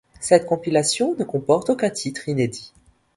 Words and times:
Cette 0.19 0.47
compilation 0.47 1.13
ne 1.19 1.23
comporte 1.23 1.69
aucun 1.69 1.91
titre 1.91 2.27
inédit. 2.27 2.73